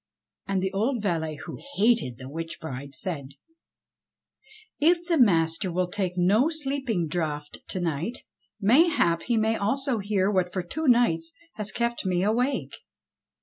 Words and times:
And 0.47 0.63
the 0.63 0.73
old 0.73 0.99
valet, 1.03 1.35
who 1.45 1.59
hated 1.75 2.17
the 2.17 2.27
witch 2.27 2.59
bride, 2.59 2.95
said: 2.95 3.35
"If 4.79 5.07
the 5.07 5.19
master 5.19 5.71
will 5.71 5.89
take 5.89 6.17
no 6.17 6.49
sleeping 6.49 7.07
draught 7.07 7.59
to 7.67 7.79
night, 7.79 8.17
mayhap 8.59 9.21
he 9.21 9.37
may 9.37 9.57
also 9.57 9.99
hear 9.99 10.31
what 10.31 10.51
for 10.51 10.63
two 10.63 10.87
nights 10.87 11.33
has 11.57 11.71
kept 11.71 12.03
me 12.03 12.23
awake." 12.23 12.77